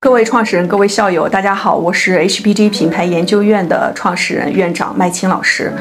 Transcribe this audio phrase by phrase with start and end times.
[0.00, 5.72] 各位创始人、各位校友，大家好，我是 HBG 品牌研究院的创始人、院长麦青老师。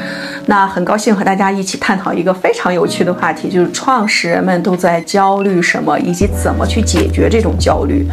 [0.47, 8.07] 那很高兴和大家一起探讨一个非常有趣的话题，就是创始人们都在焦虑什么，以及怎么去解决这种焦虑。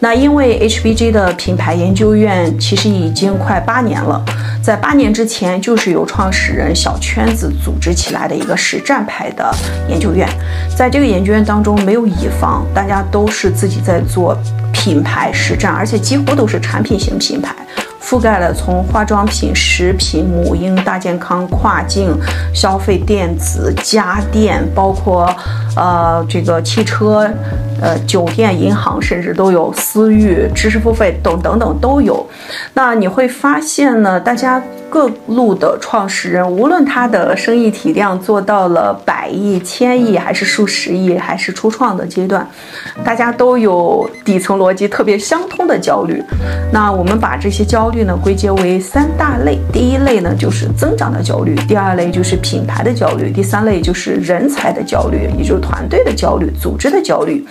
[0.00, 4.24] 那因为 HBG 的品牌研究院其实已经快八年了，
[4.62, 9.52] 在八年之前就是由创始人小圈子组织起来的一个实战派的
[9.88, 10.28] 研究院，
[10.76, 14.36] 在这个研究院当中没有乙方，大家都是自己在做。
[14.70, 17.52] 品牌实战，而且几乎都是产品型品牌，
[18.00, 22.16] 覆盖了从化妆品、食品、母婴、大健康、跨境
[22.54, 25.28] 消费、电子、家电，包括
[25.74, 27.28] 呃这个汽车、
[27.80, 32.26] 呃酒店、银行，甚至都有私域、知识付费等等等都有。
[32.74, 34.62] 那你会发现呢，大家。
[34.90, 42.48] 各路的创始人，无论他的生意体量做到了百亿、千亿，还是数十亿，还是初创的阶段，
[43.04, 46.24] 大家都有底层逻辑特别相通的焦虑。
[46.72, 57.46] 那我们把这些焦虑呢归结为三大类：第一类呢就是增长的焦虑；第二类就是品牌的焦虑；第三类就是人才的焦虑，也就是团队的焦虑、组织的焦虑。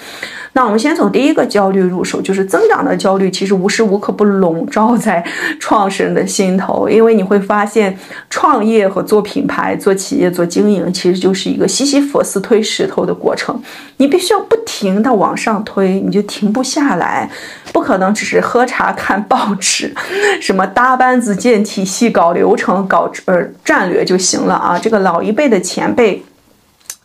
[0.53, 5.23] 那我们先从第一个焦虑入手，就是增长的焦虑，其实无时无刻不笼罩在
[5.59, 7.97] 创始人的心头，因为你会发现，
[8.29, 13.61] 创业和做品牌、做企业、做经营，其实就是一个西西弗斯推石头的过程，
[13.97, 17.29] 你必须要不停的往上推，你就停不下来，
[17.71, 19.93] 不可能只是喝茶看报纸，
[20.41, 26.23] 什么搭班子建体系、搞流程、搞呃战略就行了啊，这个老一辈的前辈。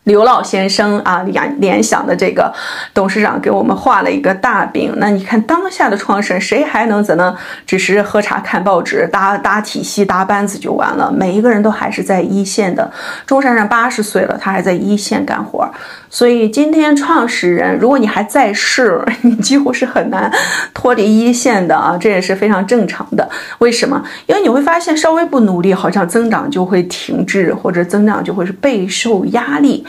[0.03, 2.53] 刘老先生啊，联联想的这个
[2.93, 4.93] 董事长给我们画了一个大饼。
[4.97, 7.33] 那你看当下的创始人，谁还能怎能
[7.65, 11.09] 只是喝茶看报纸、搭搭体系、搭班子就完了？
[11.09, 12.91] 每一个人都还是在一线的。
[13.25, 15.71] 钟珊珊八十岁了，他还在一线干活。
[16.09, 20.29] 所以今天创始人，如果你还在世， 你几乎是很难
[20.73, 23.27] 脱离一线的啊，这也是非常正常的。
[23.59, 24.03] 为什么？
[24.27, 29.85] 因为你会发现，稍微不努力，好像增长就会停滞，或者增长就会是备受压力。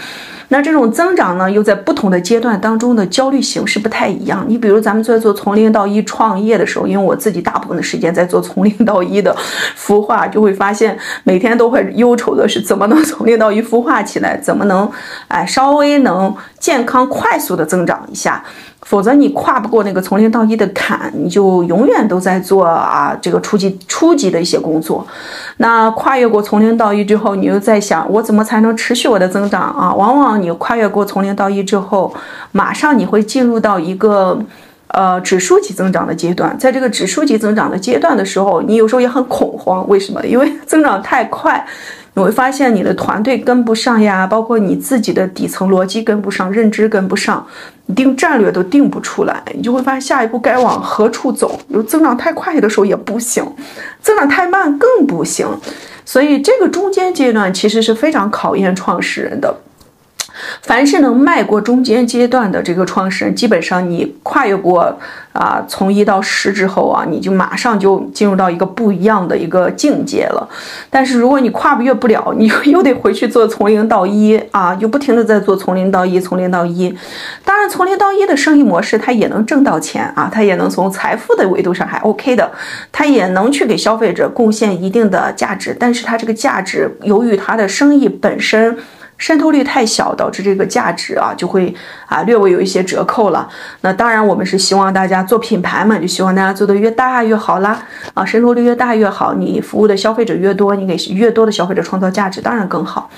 [0.49, 4.45] 那这种增长呢，又在不同的阶段当中的焦虑形式不太一样。
[4.47, 9.35] 你比如咱们在做从零到一创业的时候，因为我自己大部分的时间在做从零到一的
[9.77, 14.89] 孵化，就会发现每天都会忧愁的是怎么能从零到一孵化起来，怎么能
[15.29, 18.45] 哎稍微能健康快速的增长一下。
[18.85, 25.05] 否则你跨不过那个从零到一的坎，你就永远都在做啊这个初级初级的一些工作。
[25.57, 29.93] 那跨越过从零到一之后，你又在想我怎么才能持续我的增长啊？
[29.95, 32.15] 往往你跨越过从零到一之后，
[32.53, 34.39] 马上你会进入到一个
[34.89, 36.57] 呃指数级增长的阶段。
[36.59, 40.25] 在这个指数级增长的阶段的时候，你有时候也很恐慌，为什么？
[40.27, 41.67] 因为 增长太快。
[42.17, 47.45] 你会发现你的团队跟不上呀，包括你自己的底层逻辑跟不上，认知跟不上，
[47.87, 51.59] 你定战略都定不出来，你就会发现下一步该往何处走。
[51.69, 53.45] 有增长太快的时候也不行，
[54.01, 55.47] 增长太慢更不行，
[56.05, 59.53] 所以这个中间阶段其实是非常考验创始人的。
[60.65, 64.99] 凡是能迈过中间阶段的这个创始人，基本上你跨越过
[65.35, 70.49] 啊，从一到十之后啊，你就马上就进入到一个不一样的一个境界了。
[70.89, 76.97] 但是如果你跨越不了，你又得回去做从零到一啊，就不停的在做从零到一，从零到一。
[77.45, 82.51] 当然，从零到一的生意模式，它也能挣到钱啊，它也能从财富的维度上还 OK 的，
[82.91, 85.77] 它也能去给消费者贡献一定的价值。
[85.79, 88.75] 但是它这个价值，由于它的生意本身。
[89.17, 91.75] 渗透率太小，导致这个价值啊就会
[92.07, 93.49] 啊略微有一些折扣了。
[93.81, 97.83] 那当然，我们是希望大家做品牌嘛，就希望大家做的越大越好啦。
[98.15, 103.09] 啊，渗透率越大越好，你服务的消费者越多，你给越多的消费者创造价值，当然更好。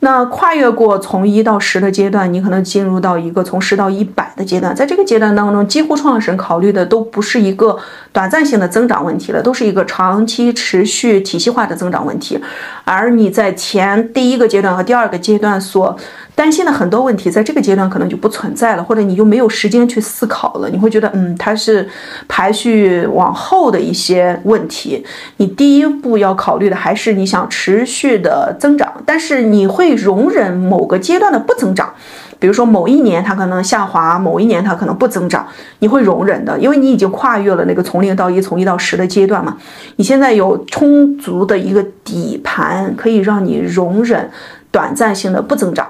[0.00, 7.78] 那跨越过从一到十的阶段，你可能进入到一个从十到一百的阶段，在这个阶段当中，几乎创始人考虑的都不是一个
[8.12, 12.40] 短暂性的增长问题了，都是一个长期持续体系化的增长问题。
[12.84, 15.96] 而你在前第一个阶段和第二个阶段所
[16.34, 20.68] 担心的很多问题，在这个阶段可能就不存在了，或者你就没有时间去思考了。
[20.70, 21.86] 你会觉得，嗯，它是
[22.26, 25.04] 排序往后的一些问题。
[25.36, 31.92] 你第一步要考虑的还是你想持续的增长，但是你会容忍某个阶段的不增长，
[32.38, 35.46] 比如说某一年它可能下滑，某一年它可能不增长，
[35.80, 39.58] 你会容忍的，因为你已经跨越了那个从零到一、从一到十的阶段嘛。
[39.96, 44.30] 你现在有充足的一个底盘，可以让你容忍
[44.70, 45.86] 短暂性的不增长。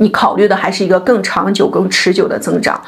[0.00, 2.80] 你考虑的还是一个更长久、更持久的增长。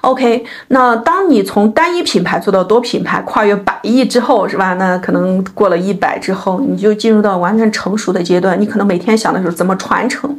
[0.00, 4.74] OK，那当你从单一品牌做到多品牌，跨越百亿之后，是吧？
[4.74, 8.60] 那可能过了一百之后，你就进入到完全成熟的阶段。
[8.60, 10.36] 你可能每天想的是怎么传承。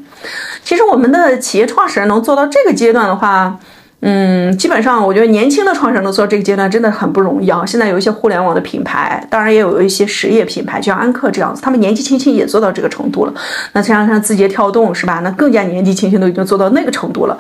[0.64, 3.58] 其实我们的企业创始人能做到这个阶段的话，
[4.06, 7.66] 嗯，基本上我觉得年轻的创始人能做这个阶段真的很不容易啊。
[7.66, 13.34] 现在有一些互联网的品牌，当然也有一些实业品牌，就像安克这样子，他们年纪轻轻也做到这个程度了。
[13.72, 15.22] 那像像字节跳动是吧？
[15.24, 17.38] 那更加年纪轻轻都已经做到那个程度了。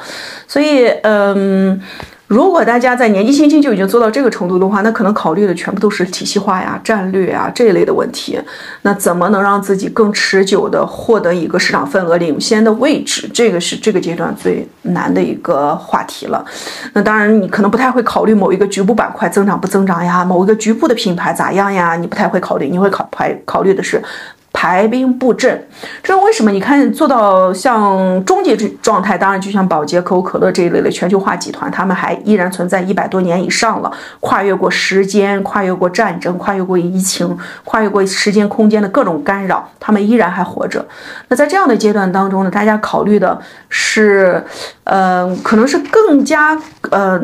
[0.47, 1.81] 所以，嗯。
[2.33, 8.39] 如果大家在年纪轻轻就已经做到这个程度的话，那可能考虑的全部都是体系化呀、战略啊这一类的问题。
[8.81, 13.29] 那怎么能让自己更持久的获得一个市场份额领先的位置？
[13.31, 16.43] 这个是这个阶段最难的一个话题了。
[16.93, 21.95] 那当然，你可能不太会考虑某一个局部板块增长不增长呀，某一个局部的品牌咋样呀？
[21.95, 24.01] 你不太会考虑，你会考排考虑的是。
[24.53, 25.67] 排兵布阵，
[26.01, 26.51] 这是为什么？
[26.51, 33.91] 你看做到像终结状态，当然就像宝洁、可口可乐这一类的全球化集团，他们还依然存在一百多年以上了，
[34.21, 40.85] 跨越过时间，跨越过战争，跨越过疫情，跨越过时间空间的各种干扰，他们依然还活着。
[41.27, 44.41] 那在这样的阶段当中呢，大家考虑的是，
[44.85, 46.57] 呃，可能是更加
[46.91, 47.19] 呃。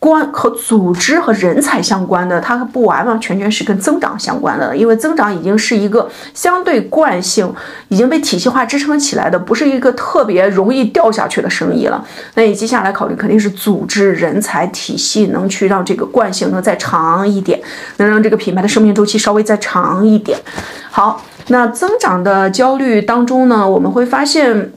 [0.00, 7.52] 关和组织和人才相关的，它不完完全全是跟增长相关的，因为增长已经是一个相对惯性，
[7.88, 12.02] 已经被体系化支撑起来的，不是一个特别容易掉下去的生意了。
[12.34, 17.60] 那你接下来考虑肯定是组织、人才、体系，能去让这个惯性能再长一点，
[17.98, 20.38] 能让这个品牌的生命周期稍微再长一点。
[20.90, 24.72] 好，那增长的焦虑当中呢，我们会发现。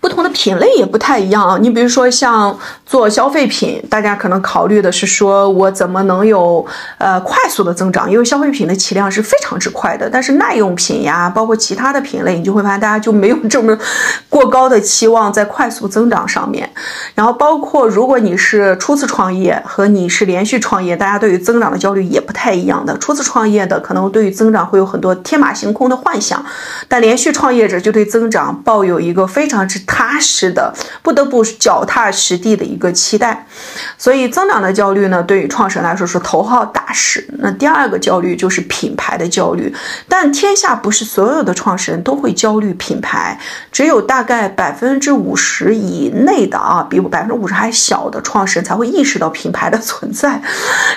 [0.00, 6.64] 不同的品类也不太一样啊，你比如说像做消费品，大家可能考虑的是说我怎么能有
[6.96, 10.08] 呃快速的增长，因为消费品的起量是非常之快的。
[10.08, 13.78] 但是耐用品呀，包括其他的品类，你就会发现大家就没有这么
[14.30, 16.68] 过高的期望在快速增长上面。
[17.14, 22.96] 然后包括如果你是初次创业和你是连续创业，大家对于增长的焦虑也不太一样的。
[22.96, 26.42] 初次创业的可能对于增长会有很多天马行空的幻想，
[26.88, 29.78] 但连续创业者就对增长抱有一个非常之。
[29.90, 30.72] 踏实的，
[31.02, 33.44] 不得不脚踏实地的一个期待，
[33.98, 37.28] 所以增长的焦虑呢，对于创始人来说是头号大事。
[37.40, 39.74] 那第二个焦虑就是品牌的焦虑，
[40.08, 43.38] 但天下不是所有的创始人都会焦虑品牌，
[43.72, 50.40] 只有大概百分之五十以内的啊，比百分之五十还小的创始人才会意识到品牌的存在。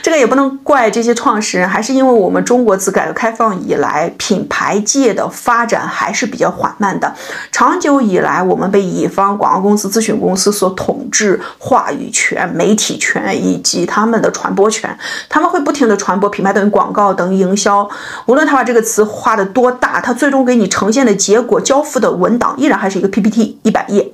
[0.04, 7.16] 这个也不能怪这些创始人，还是因为我们中国自改革开放以来，品牌界的发展还是比较缓慢的，
[7.51, 14.97] 长久以来我们被乙方广告公司、咨询公司所统治话语权、媒体权以及他们的传播权，
[15.30, 17.89] 他们会不停的传播品牌等于广告等于营销，
[18.25, 24.12] 无论他把这个词画的多大，他最终给你呈现的结果、交付的文档依然还是一个 PPT 一百页。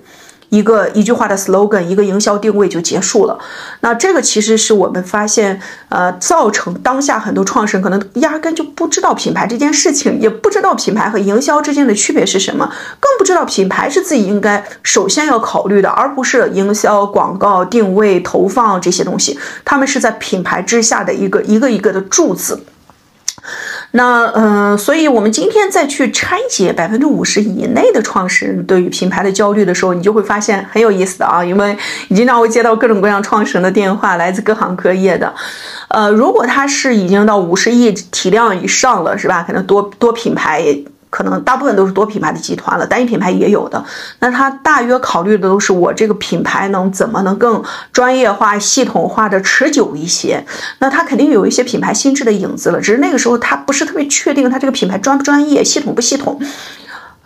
[0.50, 3.38] 一个一句话的 slogan，一个营销定位就结束了。
[3.82, 12.66] 那这个其实是我们发现，呃，造成当下很多创始人可能压根就不知道品牌这件事情，也不知道品牌和营销之间的区别是什么，
[13.00, 19.40] 更不知道品牌是自己应该首先要考虑的，而不是营销、广告、定位、投放这些东西。
[19.64, 22.64] 他们是在品牌之下的一个一个一个的柱子。
[23.92, 31.76] 那嗯，所以我们今天再去拆解百分之五十以内的创始人对于品牌的焦虑的时候，你就会发现很有意思的啊，因为
[32.10, 35.34] 你经常会接到各种各样创始人的电话，来自各行各业的。
[35.88, 39.44] 呃，如果他是已经到五十亿体量以上了，是吧？
[39.48, 40.64] 可能多多品牌。
[41.10, 43.84] 可能大部分都是多品牌的集团了，单一品牌也有的。
[44.20, 50.46] 那他大约考虑的都是我这个品牌能怎么能更专业化、系统化的持久一些。
[50.80, 56.40] 那他肯定有一些品牌心智的影子了，只是那个时候他不是特别确定他这个品牌专不专业、系统不系统。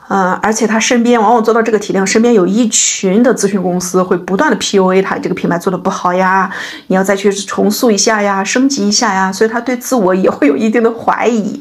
[0.10, 6.52] 呃，而且他身边往往做到这个体量，身边有一群的咨询公司会不断的 PUA 他这个品牌做的不好呀，
[6.88, 11.60] 你要再去重塑一下呀，升级一下呀，所以他对自我也会有一定的怀疑。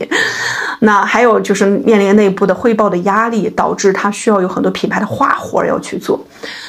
[0.81, 6.21] 那还有就是面临内部的汇报的压力，导致他需要有很多品牌的花活要去做。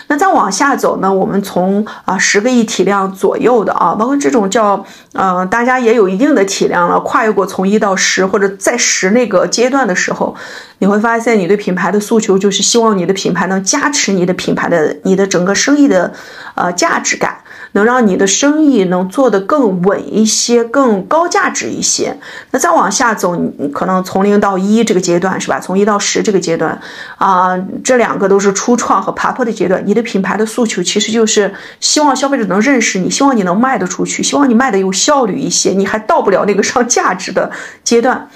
[0.07, 10.35] 那再往下走呢，我们从啊十个亿体量左右的啊，包括这种叫呃大家也有一定的体量了，跨越过从一到十或者在十那个阶段的时候。
[10.83, 16.11] 你会发现，你对品牌的诉求就是希望你的品牌能加持你的品牌的你的整个生意的
[16.55, 17.37] 呃价值感，
[17.71, 22.19] 能让你的生意能做得更稳一些，更高价值一些。
[22.51, 25.57] 那再往下走，你可能从零到一这个阶段是吧？
[25.57, 26.77] 从一到十这个阶段
[27.17, 29.81] 啊，这两个都是初创和爬坡的阶段。
[29.85, 35.69] 你的品牌的诉求其实就是希望消费者能认识你，希望你能卖得出去，希望你卖的有效率一些。
[35.69, 37.49] 你还到不了那个上价值的
[37.85, 38.27] 阶段。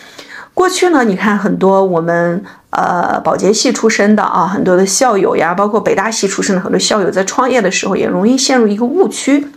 [0.58, 9.48] 过去呢，你看很多我们呃保洁系出身的啊，很多的校友呀，包括北大系出身的很多校友，在创业的时候也容易陷入一个误区。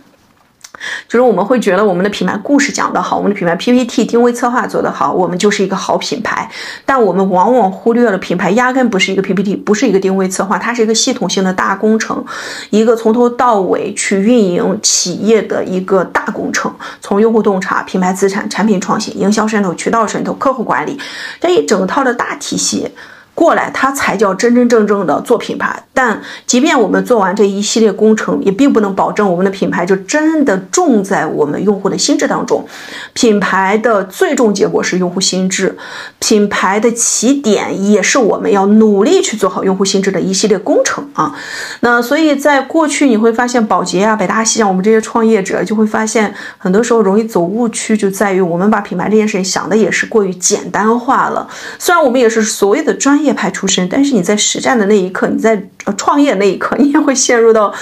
[1.07, 6.49] 就是我们会觉得我们的品牌故事讲得好，我们的品牌 PPT 定位策划做得好，我们就是一个好品牌。
[6.85, 12.23] 但我们往往忽略了品牌压根不是一个 PPT，不是一个定位策划，它是一个系统性的大工程，
[12.69, 16.73] 一个从头到尾去运营企业的一个大工程。
[17.01, 20.99] 从用户洞察、品牌资产、产品创新、营销渗透、渠道渗透、客户管理
[21.39, 22.91] 这一整套的大体系。
[23.33, 25.83] 过来，它才叫真真正正的做品牌。
[25.93, 32.65] 但即便我们做完这一系列工程，也并不能保证我们的品牌就真的种在我们用户的心智当中。
[33.13, 35.77] 品牌的最终结果是用户心智，
[36.19, 41.35] 品牌的起点也是我们要努力去做好用户心智的一系列工程啊。
[41.81, 51.47] 那所以在过去，你会发现宝洁啊、北大西，像我们这些创业者就会发现，很多时候容易走误区，就在于我们把品牌这件事情想的也是过于简单化了。
[51.77, 55.61] 虽然我们也是所谓的专业派出身，但是你在实战的那一刻，你在
[55.97, 57.73] 创业那一刻，你也会陷入到，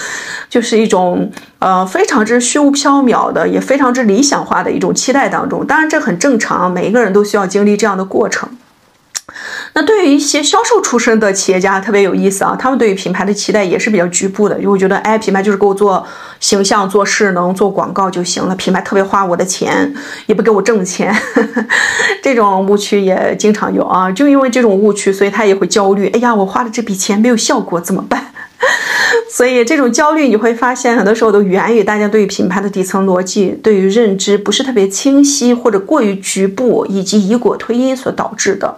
[0.50, 5.66] 就是一种呃非常之虚无缥缈的，也非常之理想化的一种期待当中。
[5.66, 8.50] 当然这很正常，每一个人都需要经历这样的过程。
[9.80, 16.06] 那对于一些销售出身的企业家特别有意思啊，他们对于品牌的期待也是比较局部的，因为我觉得，哎，品牌就是给我做
[16.42, 19.94] 形象、做势能、做广告就行了，品牌特别花我的钱，
[20.26, 21.16] 也不给我挣钱，
[22.22, 24.12] 这种误区也经常有啊。
[24.12, 28.34] 就因为这种误区，所以他也会焦虑，哎呀，我花了这笔钱没有效果怎么办？
[29.32, 38.78] 所以这种焦虑你会发现，很多时候都源于大家对于品牌的底层逻辑、对于认知不是特别清晰，或者过于局部，以及以果推因所导致的。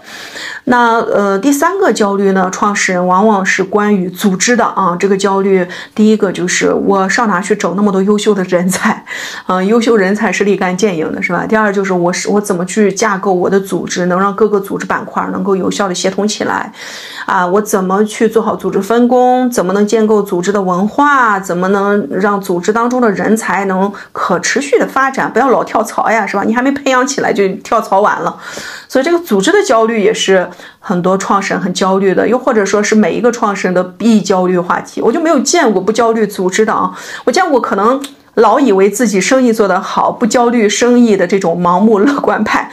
[0.65, 4.95] 那呃，第三个焦虑呢，创始人往往是关于组织的啊。
[4.99, 9.03] 这个焦虑，第一个就是我上哪去找那么多优秀的人才
[9.47, 9.61] 啊？
[9.63, 11.45] 优秀人才是立竿见影的，是吧？
[11.47, 16.71] 第二就是我是我怎么去架构我的组织，能让各个组织板块能够有效的协同起来
[17.25, 17.45] 啊？
[17.47, 19.49] 我怎么去做好组织分工？
[19.49, 21.39] 怎么能建构组织的文化？
[21.39, 25.31] 怎么能让组织当中的人才能可持续的发展？
[25.31, 26.43] 不要老跳槽呀，是吧？
[26.43, 28.37] 你还没培养起来就跳槽完了。
[28.87, 30.49] 所以这个组织的焦虑也是
[30.79, 35.01] 很多创始人很焦虑的，又或者说是每一个创始人的必焦虑话题。
[35.01, 36.91] 我就没有见过不焦虑组织的啊，
[37.25, 38.01] 我见过可能
[38.35, 42.71] 老以为自己生意做得好，不焦虑生意的这种盲目乐观派。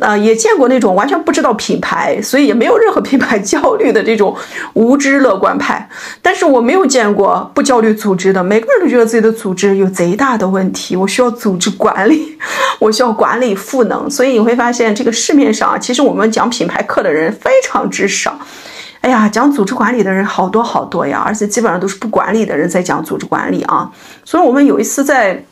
[0.00, 4.36] 啊，也见过那种完全不知道品牌，所以也没有任何品牌焦虑的这种
[4.74, 5.88] 无知乐观派。
[6.22, 12.38] 但是我没有见过不焦虑组织的，每个人都觉得自己的组织有贼大的问题，我需要组织管理，
[12.78, 14.08] 我需要管理赋能。
[14.08, 18.38] 所以你会发现，这个市面上其实我们讲品牌课的人非常之少。
[19.00, 23.90] 哎呀，讲组织管理的人好多好多呀，而且基本上都是不管理的人在讲组织管理啊。
[24.24, 25.44] 所以我们有一次在。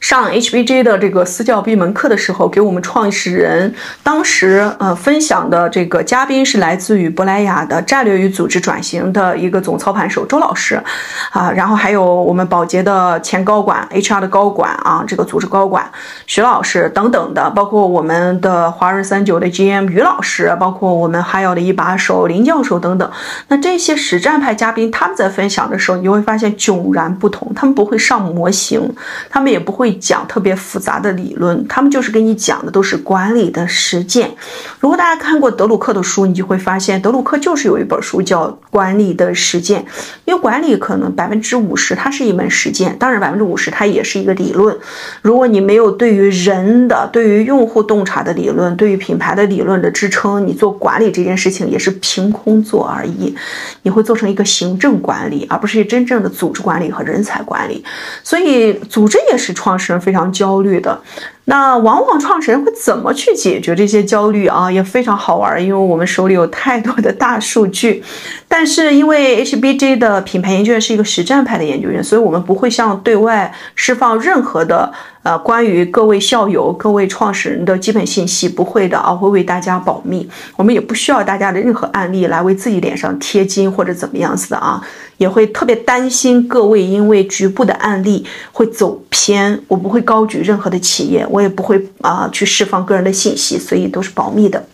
[0.00, 10.82] 上 HBJ 的这个私教闭门课的时候，给我们创始人当时呃分享的这个嘉宾是来自于珀莱雅的战略与组织转型的一个总操盘手周老师，
[11.30, 15.90] 啊，然后还有我们宝洁的前高管 HR 的高管啊，这个组织高管
[16.26, 23.10] 徐老师等等的，包括我们的华润三九的 GM 于老师，包括我们还有的一把手林教授等等。
[23.48, 28.94] 那这些实战派嘉宾他们在分享的时候，你会发现迥然不同，他们不会上模型，
[29.30, 29.96] 他们也不会。
[29.98, 34.30] 讲特别复杂的理论，他们就是给你讲的都是管理的实践。
[34.78, 39.80] 如果大家看过德鲁克的书，你就会发现德鲁克就是有一本书叫《管理的实践》，
[40.26, 44.76] 因为管理可能百分之五十它是一门实践，当然百分之五十它也是一个理论。
[45.22, 53.34] 如果你没有对于人的、对于用户洞察的理论、对于品牌的理论的支撑，你做管理这件事情也是凭空做而已。
[53.82, 57.82] 你会做成一个行政管理，而不是真正的组织管理和人才管理。
[58.22, 59.86] 所以组织也是创始。
[59.92, 61.00] 人非常焦虑的。
[61.48, 64.70] 那往往创始人会怎么去解决这些焦虑啊？
[64.70, 68.02] 也非常好玩，因为我们手里有太多的大数据。
[68.48, 80.28] 但是因为 HBJ 的品牌研究院是一个实战派的研究院，所以我们不会向对外释放任何的呃关于各位校友、各位创始人的基本信息，不会的啊，会为大家保密。
[80.56, 84.80] 我们也不需要大家的任何案例来为自己脸上贴金或者怎么样子的啊，
[85.18, 89.60] 也会特别担心各位因为局部的案例会走偏。
[89.68, 91.26] 我不会高举任何的企业。
[91.36, 94.64] 我也不会啊去释放个人的信息，所以都是保密的。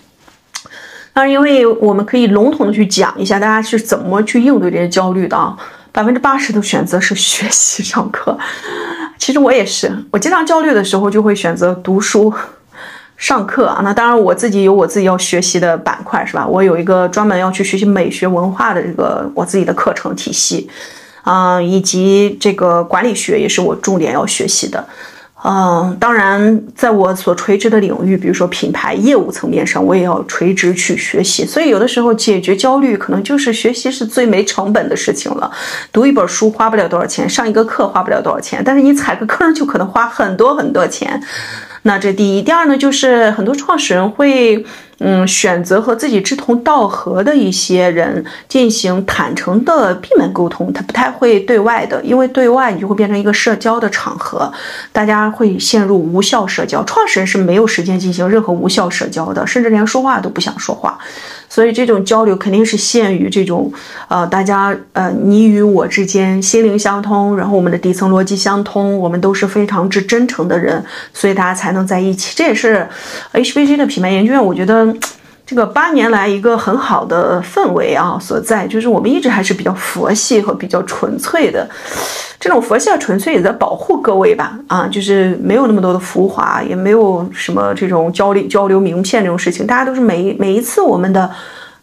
[1.13, 5.57] 当然，因为我们可以笼统的去讲一下，大家是怎么去应对这些焦虑的啊。
[5.91, 8.39] 百分之八十都选择是学习上课，
[9.19, 12.33] 其实我也是，我经常焦虑的时候就会选择读书
[13.19, 13.83] 上课啊。
[13.85, 16.47] 那当然，我自己有我自己要学习的板块，是吧？
[16.47, 20.71] 我有一个专门要去学习美学文化的这个我自己的课程体系
[21.25, 24.83] 啊，以及这个管理学也是我重点要学习的。
[25.45, 31.45] 嗯，当然，在我所垂直的领域，比如说品牌业务层面上，我也要垂直去学习。
[31.45, 35.51] 所以有的时候解决焦虑，可能就是学习是最没成本的事情了。
[35.91, 41.21] 读一本书花不了多少钱，上一个课花不了多少钱，但是你踩个坑就可能花很多很多钱。
[41.83, 44.65] 那这第一，第二呢，就是很多创始人会。
[45.05, 54.53] 嗯，选择和自己志同道合的一些人进行坦诚的闭门沟通，他不太会对外的，因为对外你就会变成一个社交的场合，
[54.93, 56.85] 大家会陷入无效社交。
[56.85, 60.97] 创始人是没有时间进行任何无效社交的，甚至连说话都不想说话。
[61.55, 63.71] 所以这种交流肯定是限于这种，
[64.09, 70.83] 呃，大家呃你与我之间心灵相通，然后我们的底层逻辑相通，我们都是非常之真诚的人，
[71.13, 72.33] 所以大家才能在一起。
[72.35, 72.89] 这也是
[73.35, 74.97] HBG 的品牌研究院，我觉得。
[75.53, 81.69] 这个八年来一个很好的氛围啊所在，就是我们一直还是比较佛系和比较纯粹的，
[82.41, 91.31] 这种佛系和纯粹也在保护各位吧啊，就是没有那么多的浮华，也没有什么这种交流交流名片这种事情，大家都是每每一次我们的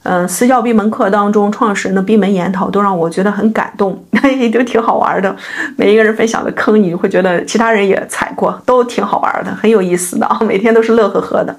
[0.01, 4.03] 嗯私教闭门课当中，创始人的闭门研讨都让我觉得很感动，
[4.39, 5.35] 也都挺好玩的，
[5.77, 11.55] 每一个人分享的坑，你会觉得其他人也踩过，都挺好玩的，很有意思的啊，每天都是乐呵呵的。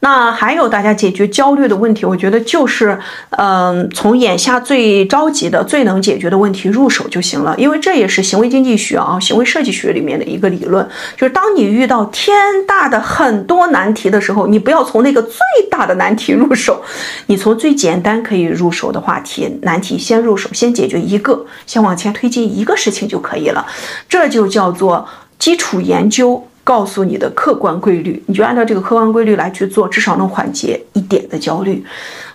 [0.00, 2.98] 那还有大家解决焦虑的问题，我觉得就是，
[3.30, 7.54] 嗯，从眼下最着急的、最能解决的问题入手就行了。
[7.56, 10.86] 因为这也是行为经济学啊、行为设计学里面的一个理论，
[11.16, 12.36] 就是当你遇到天
[12.66, 16.82] 大的很多难题的时候，你不要从那个最大的难题入手，
[17.26, 23.66] 你从最简单可以入手的话题难题先入手，先解决一个，先往前推进一个事情就可以了。
[24.08, 26.46] 这就叫做基础研究。
[26.66, 31.84] 告诉你的客观规律，你就按照这个客观规律来去做，至少能缓解一点的焦虑。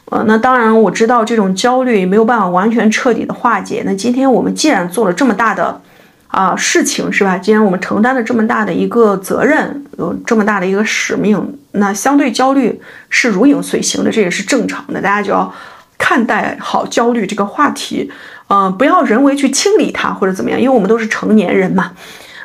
[0.05, 3.83] 呃，那当然我知道这种焦虑没有办法完全彻底的化解。
[3.85, 5.81] 那今天我们既然做了这么大的
[6.29, 7.37] 啊事情，是吧？
[7.37, 15.01] 既然我们承担了这么大的一个责任，有这么大的一个使命，那相对焦虑是如影随形的，这也是正常的。
[15.01, 15.53] 大家就要
[15.97, 18.09] 看待好焦虑这个话题，
[18.47, 21.91] 嗯，不要人为去清理它或者怎么样，因为我们都是成年人嘛。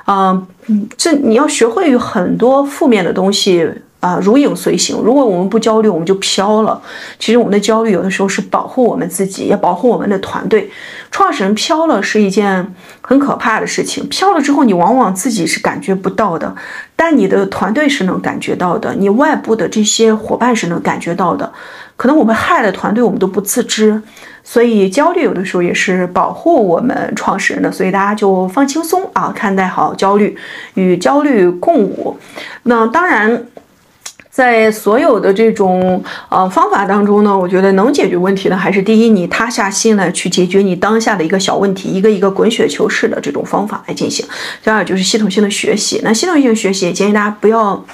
[0.08, 3.68] 嗯嗯，这你要学会与很多负面的东西
[4.00, 4.96] 啊如影随形。
[5.02, 6.80] 如果我们不焦虑，我们就飘了。
[7.18, 10.70] 其实我们的焦虑有的时候是保护我们自己，也保护我们的团队。
[11.10, 14.06] 创始人飘了是一件很可怕的事情。
[14.08, 16.54] 飘了之后，你往往自己是感觉不到的，
[16.94, 21.52] 但你的团队是能感觉到的，你外部的这些伙伴是能感觉到的。
[21.96, 24.02] 可能我们害了团队，我们都不自知。
[24.44, 30.38] 所以焦虑有的时候也是保护我们创始人的，所以大家就放轻松啊，看待好焦虑，
[30.74, 32.16] 与焦虑共舞。
[32.62, 33.42] 那当然，
[34.30, 44.24] 在所有的这种呃方法当中呢，我觉得能解决问题的还是第一，你塌下心来去解决你当下的一个小问题，一个一个滚雪球式的这种方法来进行。
[44.62, 46.00] 第二就是系统性的学习。
[46.04, 47.84] 那系统性学习建议大家不要。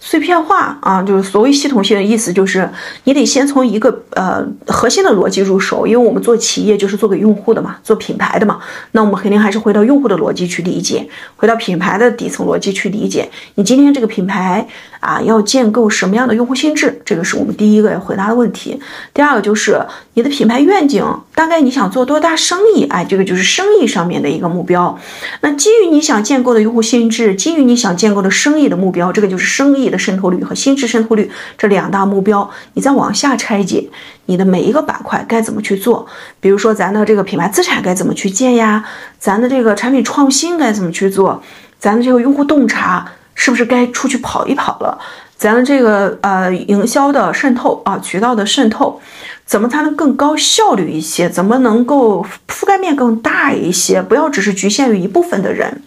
[0.00, 2.68] 碎片化啊，就是所谓系统性的意思，就是
[3.04, 8.60] 你得先从一个呃核心的逻辑入手，因为我们做企业就是做给用户的嘛，做品牌的嘛，
[8.92, 13.28] 那我们肯定还是回到用户的逻辑去理解，回到品牌的底层逻辑去理解。
[13.56, 14.68] 你今天这个品牌
[15.00, 18.78] 啊，要建构什么样的用户心智，这个是我们第一个要回答的问题。
[19.12, 19.84] 第二个就是
[20.14, 22.84] 你的品牌愿景，大概你想做多大生意？
[22.84, 24.96] 哎，这个就是生意上面的一个目标。
[25.40, 29.87] 那基于你想建构的用户心智，基于你想建构的生意的目标，这个就是生意。
[29.90, 33.88] 的渗透率和心智渗透率这两大目标，你再往下拆解，
[34.26, 36.06] 你的每一个板块该怎么去做？
[36.40, 38.84] 比如说，咱的这个品牌资产该怎么去建呀？
[39.18, 41.42] 咱的这个产品创新该怎么去做？
[41.78, 44.98] 咱的这个用户洞察是不是该出去跑一跑了？
[45.36, 49.00] 咱的这个呃营销的渗透啊，渠道的渗透，
[49.46, 51.30] 怎么才能更高效率一些？
[51.30, 54.02] 怎么能够覆盖面更大一些？
[54.02, 55.82] 不要只是局限于一部分的人。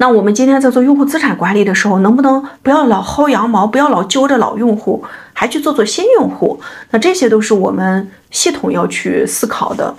[0.00, 6.58] 那我们今天在做用户资产管理的时候，能不能不要老薅羊毛，不要老揪着老用户，还去做做新用户？
[6.90, 9.94] 那这些都是我们系统要去思考的。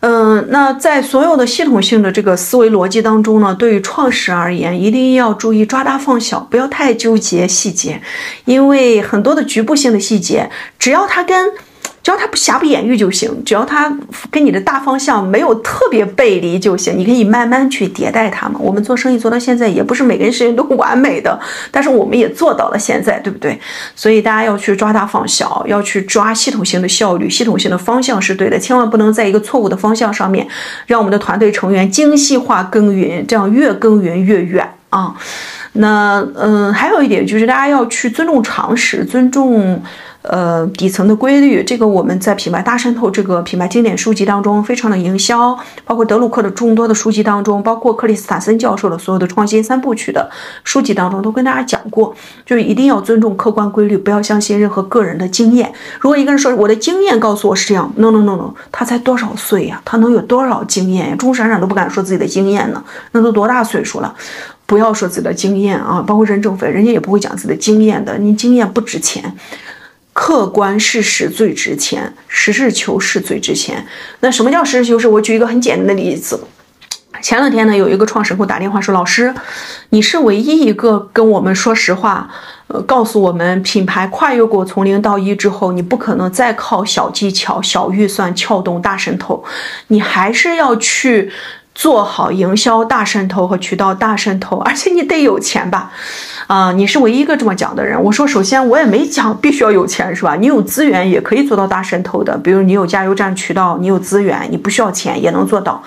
[0.00, 8.00] 嗯，那在所有的系统性的这个思维逻辑当中呢，对于创始人而言，一定要注意抓大放小，不要太纠结细节，
[8.46, 11.50] 因为很多的局部性的细节，只要它跟
[12.04, 13.90] 只要他不瑕不掩瑜就行，只要他
[14.30, 16.96] 跟你的大方向没有特别背离就行。
[16.98, 18.60] 你可以慢慢去迭代它嘛。
[18.60, 21.40] 我们做生意做到现在，也不是每个人事情都完美的，
[21.70, 23.58] 但是我们也做到了现在，对不对？
[23.96, 30.46] 所以大家要去抓大放小，要去抓系统性的效率，系统性的方向是对的，千万不能在一个错误的方向上面，
[30.86, 35.16] 让我们的团队成员精细化耕耘，这样越耕耘越远啊。
[35.74, 39.80] 那嗯，还有一点就是大家要去尊重常识，尊重。
[40.26, 50.30] 呃，底层的规律，这个我们在品牌大渗透这个品牌经典书籍当中，非常的营销，包括德鲁克的众多的书籍当中，包括克里斯塔森教授的所有的创新三部曲的
[50.64, 55.70] 书籍当中，都跟大家讲过，就是一定要尊重客观规律，不要相信任何个人的经验。
[56.00, 59.82] 如果一个人说我的经验告诉我是这样，no no no no，他才多少岁呀？
[59.84, 61.16] 他能有多少经验呀？
[61.16, 62.82] 钟闪闪都不敢说自己的经验呢，
[63.12, 64.14] 那都多大岁数了？
[64.66, 69.34] 不要说自己的经验啊，包括任正非，人家也不会讲自己的经验的，你经验不值钱。
[70.12, 73.84] 客观事实最值钱，实事求是最值钱。
[74.20, 75.08] 那什么叫实事求是？
[75.08, 76.40] 我举一个很简单的例子。
[77.20, 79.34] 前两天呢，有一个创始人给我打电话说：“老师，
[79.90, 82.28] 你是唯一一个跟我们说实话，
[82.66, 89.42] 呃，告诉我们品牌跨越过从零到一之后，你不可能再靠小技巧、小预算撬动大渗透，
[89.88, 91.30] 你还是要去
[91.74, 95.90] 做好营销大渗透和渠道大渗透， 而且你得有钱吧。”
[96.46, 98.00] 啊，你是唯一一个这么讲的人。
[98.02, 100.36] 我说，首先我也没讲必须要有钱，是吧？
[100.36, 105.82] 你有资源也可以做到大渗透的，比如你有加油站渠道，你有资源，你不需要钱也能做到。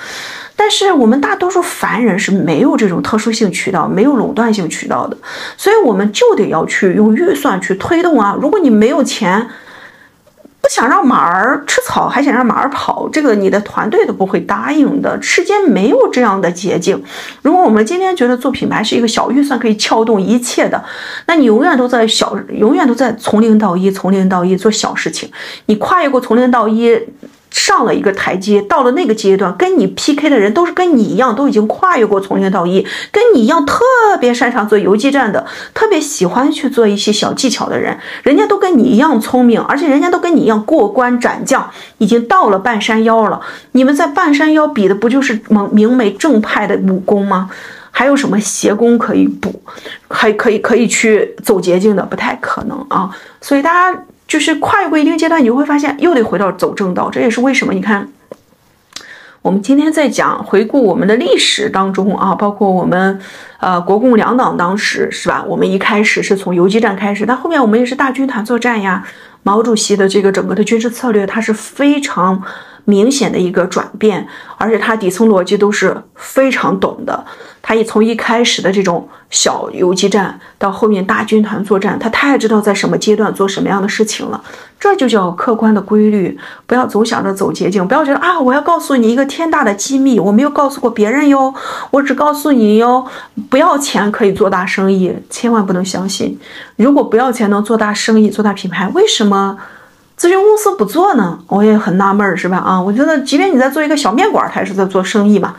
[0.56, 5.16] 但是我们大多数凡人是没有这种特殊性渠道，没有垄断性渠道的，
[5.56, 8.36] 所以我们就得要去用预算去推动啊。
[8.42, 9.48] 如果你没有钱，
[10.70, 15.22] 想让马儿吃草，还想让马儿跑，这个你的团队都不会答应的。
[15.22, 17.02] 世间没有这样的捷径。
[17.42, 20.84] 如果我们今天觉得做品牌是一个小预算可以撬动一切的，
[21.26, 25.30] 那你永远都在小，永远都在从零到一，从零到一做小事情。
[25.68, 27.00] 你跨越过从零到一。
[27.50, 33.84] 上了一个台阶，到了那个阶段，跟你 PK 的人都是跟你一样，都已经跨越过从零到一，跟你一样特
[34.20, 43.42] 别擅长做游击战的，特别喜欢去做一些小技巧的人，人家都跟你一样聪明，而且人家都跟你一样过关斩将，已经到了半山腰了。
[43.72, 47.50] 你们在半山腰比的不就是明明美正派的武功吗？
[47.92, 49.62] 还有什么邪功可以补？
[50.10, 53.10] 还可以可以去走捷径的，不太可能啊。
[53.42, 54.04] 所以大家。
[54.28, 57.10] 就是跨越过一定阶段，你就会发现又得回到走正道。
[57.10, 58.10] 这也是为什么你看，
[59.42, 63.20] 我们今天在讲回顾我们的历史当中啊，包括我们
[63.60, 65.44] 呃国共两党当时是吧？
[65.48, 69.06] 我们一开始是从游击战开始，但后面我们也是大军团作战呀。
[69.44, 72.44] 毛主席的这个整个的军事策略，他是非常
[72.90, 74.26] 明显的一个转变，
[74.58, 77.26] 而且他底层逻辑都是非常懂的。
[77.62, 84.42] 他一从一开始的这种小游击战，到后面大军团作战，他太知道在什么阶段做什么样的事情了。
[84.80, 91.54] 这就叫客观的规律，不要总想着走捷径，不要觉得啊，我要告诉你一个天大的机密，我没有告诉过别人哟，
[91.92, 93.06] 我只告诉你哟，
[93.50, 96.40] 不要钱可以做大生意，千万不能相信。
[96.78, 99.58] 如果不要钱能做大生意、做大品牌，为什么
[100.18, 101.38] 咨询公司不做呢？
[101.48, 102.58] 我也很纳闷儿，是吧？
[102.58, 105.56] 啊，我觉得即便你在做一个小面馆，他也是在做生意嘛。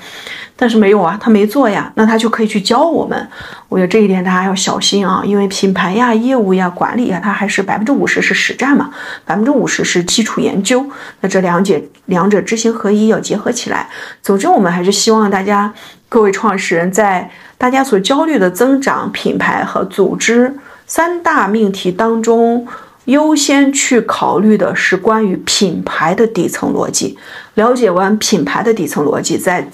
[0.61, 3.29] 但是没有啊，他没做呀，那他就可以去教我们。
[3.69, 8.91] 我觉得这一点大家要小心啊，因为品牌呀、业务呀、管理呀，它还是百分之五十是实战嘛，
[9.25, 10.85] 百分之五十是基础研究。
[11.21, 13.89] 那这两者两者知行合一要结合起来。
[14.21, 15.73] 总之，我们还是希望大家
[16.09, 20.53] 各位创始人在大家所焦虑的增长、品牌和组织
[20.89, 22.67] 三大命题当中，
[23.09, 27.17] 优先去考虑的是关于品牌的底层逻辑。
[27.55, 29.67] 了解完品牌的底层逻辑，再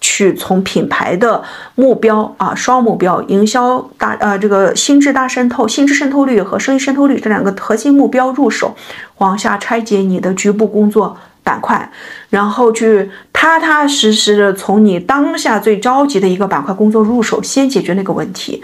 [0.00, 1.44] 去从品牌的
[1.76, 8.74] 目标啊，双目标，营销大呃这个心智大渗透、心智渗透率和生意渗透率这两个核心目标入手，
[9.18, 11.90] 往下拆解你的局部工作板块，
[12.30, 18.62] 然后去踏踏实实的从你当下最着急的一个板块工作入手，先解决那个问题，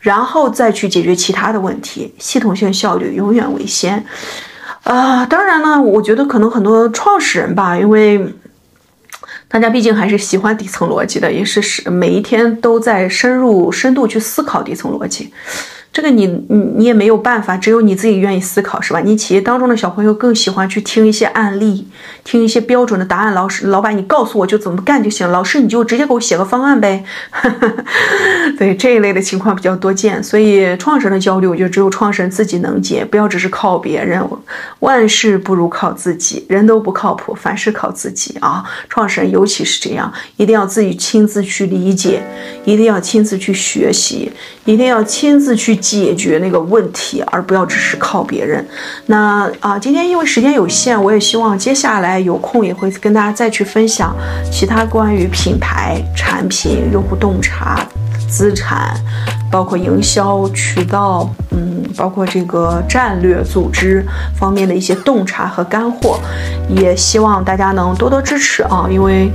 [0.00, 4.04] 然后再去解决其他的问题，系统性效率永远为先。
[4.84, 8.34] 啊，当然呢，我觉得可能很多创始人吧，因为。
[9.50, 15.32] 大家毕竟还是喜欢底层逻辑的，也是是每一天都在深入深度去思考底层逻辑。
[15.98, 19.00] 这个你你你也没有办法，只有你自己愿意思考，是吧？
[19.00, 21.88] 你企业当中的小朋友更喜欢去听一些案例，
[22.22, 23.34] 听一些标准的答案。
[23.34, 25.28] 老师、老板，你告诉我就怎么干就行。
[25.32, 27.02] 老师，你就直接给我写个方案呗。
[28.56, 34.24] 对这一类的情况比较多见，所以创始人的焦虑，我觉得只有创始人自己能解，不要只是靠别人。
[34.78, 38.62] 万事不如靠自己，人都不靠谱，凡事靠自己啊！
[38.88, 42.22] 创始人尤其是这样，一定要自己亲自去理解，
[42.64, 44.30] 一定要亲自去学习，
[44.64, 45.76] 一定要亲自去。
[45.88, 48.62] 解决那个问题，而不要只是靠别人。
[49.06, 54.14] 那啊，今天因为时间有限，我也希望接下来有空也会跟大家再去分享
[54.52, 57.80] 其他关于品牌、产品、用户洞察
[58.28, 58.94] 资产，
[59.50, 64.04] 包括营销渠道，嗯，包括这个战略组织
[64.36, 66.20] 方面的一些洞察和干货，
[66.68, 69.30] 也希望大家能多多支持啊，因为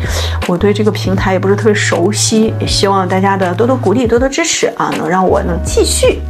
[0.47, 6.21] 我对这个平台也不是特别熟悉，也希望大家的多多鼓励、多多支持啊，能让我能继续，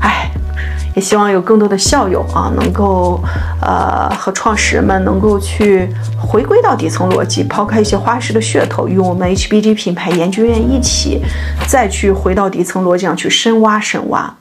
[0.00, 0.30] 哎。
[0.94, 3.20] 也希望有更多的校友啊，能够，
[3.60, 5.88] 呃，和创始人们能够去
[6.20, 11.22] 回归到底层逻辑，抛开一些花式的噱头，与我们 HBG 品牌研究院一起，
[11.66, 14.34] 再去回到底层逻辑上去深挖深挖。